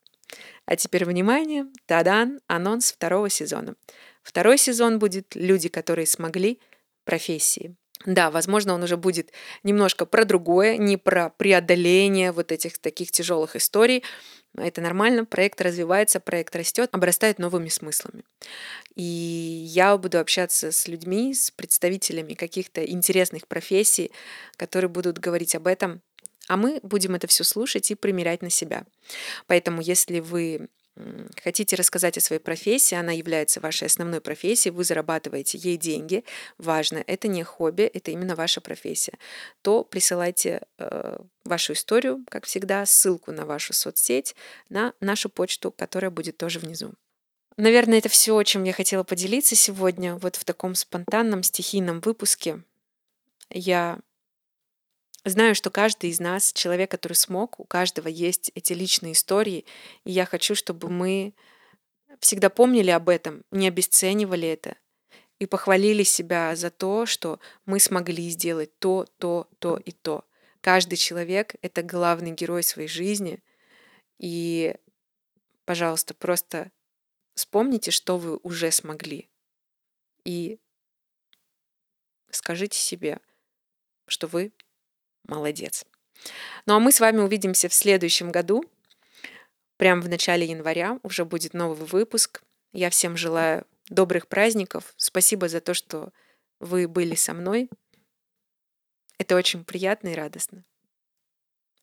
А 0.65 0.75
теперь 0.75 1.05
внимание, 1.05 1.65
тадан, 1.85 2.39
анонс 2.47 2.91
второго 2.91 3.29
сезона. 3.29 3.75
Второй 4.23 4.57
сезон 4.57 4.99
будет 4.99 5.35
«Люди, 5.35 5.69
которые 5.69 6.07
смогли. 6.07 6.59
Профессии». 7.03 7.75
Да, 8.05 8.31
возможно, 8.31 8.73
он 8.73 8.83
уже 8.83 8.97
будет 8.97 9.31
немножко 9.63 10.05
про 10.05 10.25
другое, 10.25 10.77
не 10.77 10.97
про 10.97 11.29
преодоление 11.29 12.31
вот 12.31 12.51
этих 12.51 12.79
таких 12.79 13.11
тяжелых 13.11 13.55
историй. 13.55 14.03
Это 14.57 14.81
нормально, 14.81 15.23
проект 15.23 15.61
развивается, 15.61 16.19
проект 16.19 16.55
растет, 16.55 16.89
обрастает 16.93 17.39
новыми 17.39 17.69
смыслами. 17.69 18.23
И 18.95 19.03
я 19.03 19.95
буду 19.97 20.19
общаться 20.19 20.71
с 20.71 20.87
людьми, 20.87 21.33
с 21.33 21.51
представителями 21.51 22.33
каких-то 22.33 22.83
интересных 22.83 23.47
профессий, 23.47 24.11
которые 24.57 24.89
будут 24.89 25.19
говорить 25.19 25.55
об 25.55 25.67
этом, 25.67 26.01
а 26.47 26.57
мы 26.57 26.79
будем 26.83 27.15
это 27.15 27.27
все 27.27 27.43
слушать 27.43 27.91
и 27.91 27.95
примерять 27.95 28.41
на 28.41 28.49
себя. 28.49 28.85
Поэтому, 29.47 29.81
если 29.81 30.19
вы 30.19 30.69
хотите 31.41 31.75
рассказать 31.75 32.17
о 32.17 32.21
своей 32.21 32.41
профессии, 32.41 32.95
она 32.95 33.11
является 33.11 33.59
вашей 33.59 33.87
основной 33.87 34.21
профессией, 34.21 34.73
вы 34.73 34.83
зарабатываете 34.83 35.57
ей 35.57 35.77
деньги, 35.77 36.23
важно, 36.57 37.03
это 37.07 37.27
не 37.27 37.43
хобби, 37.43 37.83
это 37.83 38.11
именно 38.11 38.35
ваша 38.35 38.61
профессия, 38.61 39.17
то 39.61 39.83
присылайте 39.83 40.61
э, 40.77 41.17
вашу 41.45 41.73
историю, 41.73 42.23
как 42.29 42.45
всегда, 42.45 42.85
ссылку 42.85 43.31
на 43.31 43.45
вашу 43.45 43.73
соцсеть, 43.73 44.35
на 44.69 44.93
нашу 44.99 45.29
почту, 45.29 45.71
которая 45.71 46.11
будет 46.11 46.37
тоже 46.37 46.59
внизу. 46.59 46.93
Наверное, 47.57 47.99
это 47.99 48.09
все, 48.09 48.41
чем 48.43 48.63
я 48.63 48.73
хотела 48.73 49.03
поделиться 49.03 49.55
сегодня, 49.55 50.15
вот 50.15 50.35
в 50.35 50.43
таком 50.43 50.75
спонтанном, 50.75 51.43
стихийном 51.43 51.99
выпуске. 52.01 52.63
Я 53.49 53.99
Знаю, 55.23 55.53
что 55.53 55.69
каждый 55.69 56.09
из 56.09 56.19
нас, 56.19 56.51
человек, 56.51 56.89
который 56.89 57.13
смог, 57.13 57.59
у 57.59 57.63
каждого 57.63 58.07
есть 58.07 58.51
эти 58.55 58.73
личные 58.73 59.13
истории, 59.13 59.65
и 60.03 60.11
я 60.11 60.25
хочу, 60.25 60.55
чтобы 60.55 60.89
мы 60.89 61.35
всегда 62.19 62.49
помнили 62.49 62.89
об 62.89 63.07
этом, 63.07 63.43
не 63.51 63.67
обесценивали 63.67 64.47
это 64.47 64.77
и 65.37 65.45
похвалили 65.45 66.03
себя 66.03 66.55
за 66.55 66.71
то, 66.71 67.05
что 67.05 67.39
мы 67.65 67.79
смогли 67.79 68.29
сделать 68.29 68.77
то, 68.79 69.05
то, 69.19 69.47
то 69.59 69.77
и 69.77 69.91
то. 69.91 70.25
Каждый 70.61 70.97
человек— 70.97 71.55
это 71.61 71.83
главный 71.83 72.31
герой 72.31 72.63
своей 72.63 72.87
жизни, 72.87 73.43
и, 74.17 74.75
пожалуйста, 75.65 76.15
просто 76.15 76.71
вспомните, 77.35 77.91
что 77.91 78.17
вы 78.17 78.37
уже 78.37 78.71
смогли, 78.71 79.29
и 80.25 80.59
скажите 82.31 82.77
себе, 82.77 83.19
что 84.07 84.27
вы 84.27 84.51
Молодец. 85.23 85.85
Ну 86.65 86.75
а 86.75 86.79
мы 86.79 86.91
с 86.91 86.99
вами 86.99 87.19
увидимся 87.19 87.69
в 87.69 87.73
следующем 87.73 88.31
году. 88.31 88.63
Прямо 89.77 90.01
в 90.01 90.09
начале 90.09 90.45
января 90.45 90.99
уже 91.03 91.25
будет 91.25 91.53
новый 91.53 91.87
выпуск. 91.87 92.43
Я 92.71 92.89
всем 92.89 93.17
желаю 93.17 93.65
добрых 93.89 94.27
праздников. 94.27 94.93
Спасибо 94.97 95.49
за 95.49 95.61
то, 95.61 95.73
что 95.73 96.11
вы 96.59 96.87
были 96.87 97.15
со 97.15 97.33
мной. 97.33 97.69
Это 99.17 99.35
очень 99.35 99.63
приятно 99.63 100.09
и 100.09 100.15
радостно. 100.15 100.63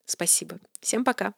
Спасибо. 0.05 0.59
Всем 0.81 1.05
пока. 1.05 1.35